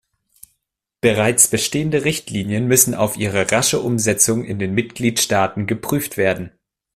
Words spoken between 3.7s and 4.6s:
Umsetzung in